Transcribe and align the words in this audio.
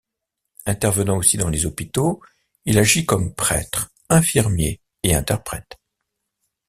Intervenant 0.65 1.15
aussi 1.17 1.37
dans 1.37 1.49
les 1.49 1.67
hôpitaux, 1.67 2.23
il 2.65 2.79
agit 2.79 3.05
comme 3.05 3.35
prêtre, 3.35 3.91
infirmier 4.09 4.81
et 5.03 5.13
interprète. 5.13 5.77